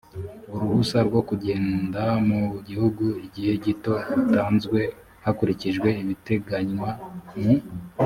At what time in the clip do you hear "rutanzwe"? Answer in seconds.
4.15-4.79